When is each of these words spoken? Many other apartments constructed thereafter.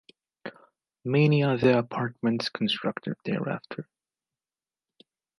Many 1.05 1.43
other 1.43 1.77
apartments 1.77 2.49
constructed 2.49 3.17
thereafter. 3.23 3.87